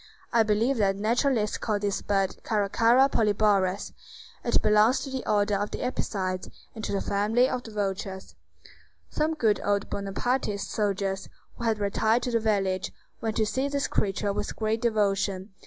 I 0.33 0.41
believe 0.41 0.77
that 0.77 0.95
naturalists 0.95 1.59
call 1.59 1.77
this 1.77 2.01
bird 2.01 2.37
Caracara 2.43 3.07
Polyborus; 3.07 3.93
it 4.43 4.59
belongs 4.63 5.01
to 5.01 5.11
the 5.11 5.23
order 5.31 5.53
of 5.53 5.69
the 5.69 5.83
Apicides, 5.83 6.49
and 6.73 6.83
to 6.83 6.91
the 6.91 7.01
family 7.01 7.47
of 7.47 7.61
the 7.61 7.69
vultures. 7.69 8.33
Some 9.11 9.35
good 9.35 9.61
old 9.63 9.91
Bonapartist 9.91 10.71
soldiers, 10.71 11.29
who 11.55 11.65
had 11.65 11.77
retired 11.77 12.23
to 12.23 12.31
the 12.31 12.39
village, 12.39 12.91
went 13.21 13.37
to 13.37 13.45
see 13.45 13.67
this 13.67 13.87
creature 13.87 14.33
with 14.33 14.55
great 14.55 14.81
devotion. 14.81 15.51